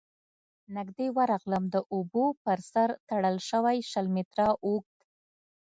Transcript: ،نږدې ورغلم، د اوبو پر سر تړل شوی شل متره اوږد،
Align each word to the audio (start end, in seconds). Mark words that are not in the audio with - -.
،نږدې 0.75 1.07
ورغلم، 1.17 1.63
د 1.73 1.75
اوبو 1.93 2.25
پر 2.43 2.59
سر 2.71 2.89
تړل 3.09 3.37
شوی 3.49 3.77
شل 3.89 4.07
متره 4.15 4.47
اوږد، 4.65 4.97